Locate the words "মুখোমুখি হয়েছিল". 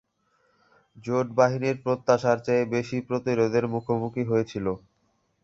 3.73-4.65